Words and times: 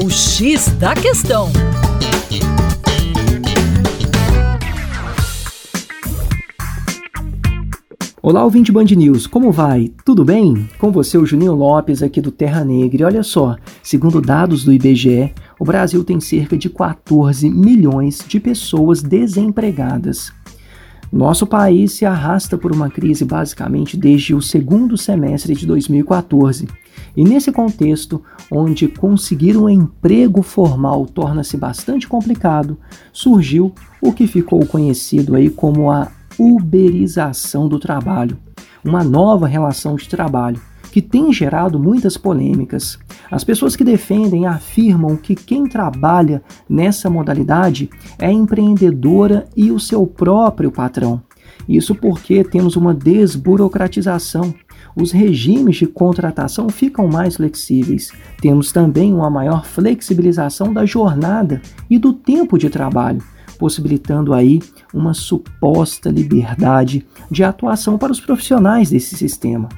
O 0.00 0.08
X 0.08 0.68
da 0.78 0.94
Questão. 0.94 1.50
Olá, 8.22 8.44
ouvinte 8.44 8.70
Band 8.70 8.84
News, 8.84 9.26
como 9.26 9.50
vai? 9.50 9.90
Tudo 10.04 10.24
bem? 10.24 10.68
Com 10.78 10.92
você, 10.92 11.18
o 11.18 11.26
Juninho 11.26 11.52
Lopes, 11.52 12.00
aqui 12.00 12.20
do 12.20 12.30
Terra 12.30 12.64
Negra. 12.64 13.02
E 13.02 13.04
olha 13.06 13.22
só, 13.24 13.56
segundo 13.82 14.20
dados 14.20 14.64
do 14.64 14.72
IBGE, 14.72 15.32
o 15.58 15.64
Brasil 15.64 16.04
tem 16.04 16.20
cerca 16.20 16.56
de 16.56 16.70
14 16.70 17.50
milhões 17.50 18.24
de 18.28 18.38
pessoas 18.38 19.02
desempregadas. 19.02 20.32
Nosso 21.10 21.46
país 21.46 21.92
se 21.92 22.04
arrasta 22.04 22.58
por 22.58 22.70
uma 22.70 22.90
crise 22.90 23.24
basicamente 23.24 23.96
desde 23.96 24.34
o 24.34 24.42
segundo 24.42 24.96
semestre 24.96 25.54
de 25.54 25.66
2014. 25.66 26.68
E 27.16 27.24
nesse 27.24 27.50
contexto, 27.50 28.22
onde 28.50 28.88
conseguir 28.88 29.56
um 29.56 29.68
emprego 29.68 30.42
formal 30.42 31.06
torna-se 31.06 31.56
bastante 31.56 32.06
complicado, 32.06 32.76
surgiu 33.12 33.72
o 34.02 34.12
que 34.12 34.26
ficou 34.26 34.64
conhecido 34.66 35.34
aí 35.34 35.48
como 35.48 35.90
a 35.90 36.12
uberização 36.38 37.68
do 37.68 37.78
trabalho, 37.78 38.38
uma 38.88 39.04
nova 39.04 39.46
relação 39.46 39.96
de 39.96 40.08
trabalho 40.08 40.60
que 40.90 41.02
tem 41.02 41.30
gerado 41.30 41.78
muitas 41.78 42.16
polêmicas. 42.16 42.98
As 43.30 43.44
pessoas 43.44 43.76
que 43.76 43.84
defendem 43.84 44.46
afirmam 44.46 45.16
que 45.16 45.34
quem 45.34 45.66
trabalha 45.66 46.42
nessa 46.68 47.10
modalidade 47.10 47.90
é 48.18 48.32
empreendedora 48.32 49.46
e 49.54 49.70
o 49.70 49.78
seu 49.78 50.06
próprio 50.06 50.72
patrão. 50.72 51.22
Isso 51.68 51.94
porque 51.94 52.42
temos 52.42 52.74
uma 52.74 52.94
desburocratização. 52.94 54.54
Os 54.96 55.12
regimes 55.12 55.76
de 55.76 55.86
contratação 55.86 56.70
ficam 56.70 57.06
mais 57.06 57.36
flexíveis. 57.36 58.10
Temos 58.40 58.72
também 58.72 59.12
uma 59.12 59.28
maior 59.28 59.66
flexibilização 59.66 60.72
da 60.72 60.86
jornada 60.86 61.60
e 61.90 61.98
do 61.98 62.14
tempo 62.14 62.56
de 62.56 62.70
trabalho 62.70 63.22
possibilitando 63.58 64.32
aí 64.32 64.60
uma 64.94 65.12
suposta 65.12 66.08
liberdade 66.08 67.04
de 67.30 67.42
atuação 67.42 67.98
para 67.98 68.12
os 68.12 68.20
profissionais 68.20 68.90
desse 68.90 69.16
sistema. 69.16 69.68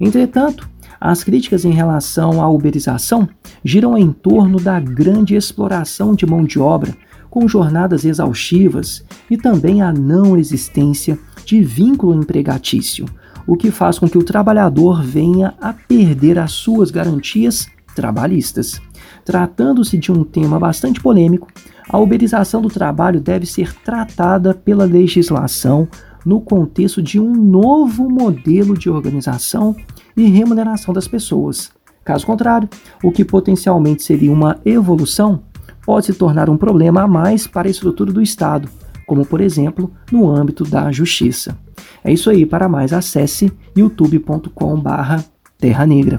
Entretanto, 0.00 0.68
as 1.00 1.22
críticas 1.22 1.64
em 1.64 1.72
relação 1.72 2.42
à 2.42 2.48
uberização 2.48 3.28
giram 3.64 3.96
em 3.96 4.10
torno 4.10 4.58
da 4.58 4.80
grande 4.80 5.34
exploração 5.34 6.14
de 6.14 6.26
mão 6.26 6.44
de 6.44 6.58
obra, 6.58 6.96
com 7.28 7.46
jornadas 7.46 8.04
exaustivas 8.04 9.04
e 9.30 9.36
também 9.36 9.82
a 9.82 9.92
não 9.92 10.38
existência 10.38 11.18
de 11.44 11.62
vínculo 11.62 12.14
empregatício, 12.14 13.04
o 13.46 13.56
que 13.56 13.70
faz 13.70 13.98
com 13.98 14.08
que 14.08 14.16
o 14.16 14.22
trabalhador 14.22 15.02
venha 15.02 15.54
a 15.60 15.72
perder 15.72 16.38
as 16.38 16.52
suas 16.52 16.90
garantias 16.90 17.68
trabalhistas. 17.94 18.80
Tratando-se 19.24 19.98
de 19.98 20.12
um 20.12 20.24
tema 20.24 20.58
bastante 20.58 21.00
polêmico, 21.00 21.48
a 21.88 21.98
uberização 21.98 22.60
do 22.60 22.68
trabalho 22.68 23.20
deve 23.20 23.46
ser 23.46 23.72
tratada 23.82 24.52
pela 24.54 24.84
legislação 24.84 25.88
no 26.24 26.40
contexto 26.40 27.00
de 27.00 27.20
um 27.20 27.32
novo 27.32 28.10
modelo 28.10 28.76
de 28.76 28.90
organização 28.90 29.76
e 30.16 30.26
remuneração 30.26 30.92
das 30.92 31.06
pessoas. 31.06 31.70
Caso 32.04 32.26
contrário, 32.26 32.68
o 33.02 33.12
que 33.12 33.24
potencialmente 33.24 34.02
seria 34.02 34.32
uma 34.32 34.58
evolução 34.64 35.42
pode 35.84 36.06
se 36.06 36.14
tornar 36.14 36.50
um 36.50 36.56
problema 36.56 37.02
a 37.02 37.08
mais 37.08 37.46
para 37.46 37.68
a 37.68 37.70
estrutura 37.70 38.12
do 38.12 38.20
Estado, 38.20 38.68
como 39.06 39.24
por 39.24 39.40
exemplo 39.40 39.92
no 40.10 40.28
âmbito 40.28 40.64
da 40.64 40.90
justiça. 40.90 41.56
É 42.02 42.12
isso 42.12 42.28
aí, 42.28 42.44
para 42.44 42.68
mais 42.68 42.92
acesse 42.92 43.52
youtube.com/terra 43.76 45.86
negra. 45.86 46.18